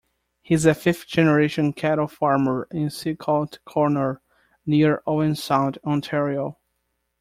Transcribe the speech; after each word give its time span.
He 0.41 0.55
is 0.55 0.65
a 0.65 0.73
fifth-generation 0.73 1.73
cattle 1.73 2.07
farmer 2.07 2.67
in 2.71 2.87
Silcote 2.89 3.59
Corner, 3.65 4.19
near 4.65 5.03
Owen 5.05 5.35
Sound, 5.35 5.77
Ontario. 5.85 6.57